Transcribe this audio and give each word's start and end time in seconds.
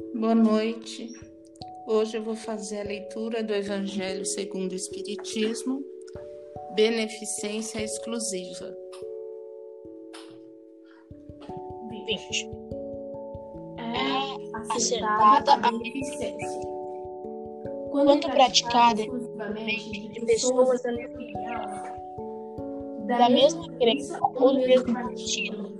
Boa 0.00 0.34
noite. 0.34 1.08
Hoje 1.86 2.16
eu 2.16 2.22
vou 2.22 2.34
fazer 2.34 2.80
a 2.80 2.84
leitura 2.84 3.44
do 3.44 3.54
Evangelho 3.54 4.24
segundo 4.24 4.72
o 4.72 4.74
Espiritismo, 4.74 5.84
Beneficência 6.74 7.80
Exclusiva. 7.80 8.76
20. 12.06 12.50
É 13.78 14.74
acertada 14.74 15.54
a 15.54 15.70
beneficência. 15.70 16.60
Quando 17.92 18.28
praticada 18.30 19.00
exclusivamente 19.00 20.08
de 20.08 20.26
pessoas 20.26 20.82
da 20.82 20.90
da 23.06 23.28
mesma 23.28 23.68
crença 23.74 24.18
ou 24.34 24.54
do 24.54 24.58
mesmo 24.58 24.92
partido? 24.92 25.72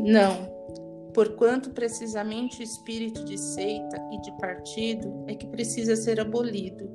Não 0.00 0.57
porquanto 1.18 1.70
precisamente 1.70 2.60
o 2.60 2.62
espírito 2.62 3.24
de 3.24 3.36
seita 3.36 4.00
e 4.12 4.20
de 4.20 4.30
partido 4.38 5.24
é 5.26 5.34
que 5.34 5.48
precisa 5.48 5.96
ser 5.96 6.20
abolido, 6.20 6.88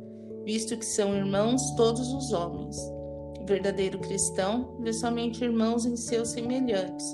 visto 0.46 0.78
que 0.78 0.86
são 0.86 1.14
irmãos 1.14 1.72
todos 1.72 2.14
os 2.14 2.32
homens. 2.32 2.78
O 3.42 3.46
verdadeiro 3.46 4.00
cristão 4.00 4.78
vê 4.80 4.94
somente 4.94 5.44
irmãos 5.44 5.86
em 5.86 5.98
seus 5.98 6.30
semelhantes 6.30 7.06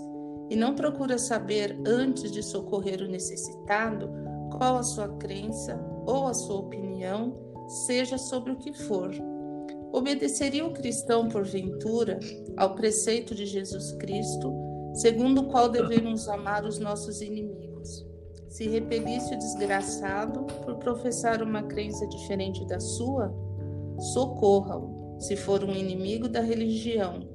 e 0.52 0.56
não 0.56 0.76
procura 0.76 1.18
saber, 1.18 1.82
antes 1.84 2.32
de 2.32 2.44
socorrer 2.44 3.02
o 3.02 3.10
necessitado, 3.10 4.08
qual 4.56 4.78
a 4.78 4.84
sua 4.84 5.10
crença 5.18 5.84
ou 6.06 6.28
a 6.28 6.34
sua 6.36 6.60
opinião, 6.60 7.36
seja 7.88 8.20
sobre 8.20 8.52
o 8.52 8.58
que 8.58 8.72
for. 8.72 9.10
Obedeceria 9.92 10.64
o 10.64 10.74
cristão, 10.74 11.28
porventura, 11.28 12.20
ao 12.56 12.76
preceito 12.76 13.34
de 13.34 13.48
Jesus 13.48 13.94
Cristo? 13.94 14.69
Segundo 14.94 15.42
o 15.42 15.48
qual 15.48 15.70
devemos 15.70 16.28
amar 16.28 16.66
os 16.66 16.80
nossos 16.80 17.22
inimigos. 17.22 18.06
Se 18.48 18.68
repelisse 18.68 19.34
o 19.34 19.38
desgraçado 19.38 20.46
por 20.66 20.78
professar 20.78 21.44
uma 21.44 21.64
crença 21.64 22.08
diferente 22.08 22.66
da 22.66 22.80
sua, 22.80 23.34
socorra-o, 24.14 25.20
se 25.20 25.36
for 25.36 25.64
um 25.64 25.74
inimigo 25.74 26.28
da 26.28 26.42
religião. 26.42 27.28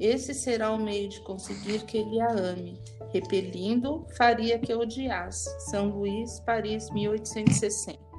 Esse 0.00 0.34
será 0.34 0.72
o 0.72 0.82
meio 0.82 1.08
de 1.08 1.20
conseguir 1.20 1.84
que 1.84 1.98
ele 1.98 2.20
a 2.20 2.32
ame. 2.32 2.80
Repelindo, 3.12 4.06
faria 4.16 4.58
que 4.58 4.72
odiasse. 4.72 5.50
São 5.70 5.90
Luís, 5.90 6.40
Paris, 6.40 6.90
1860. 6.90 8.11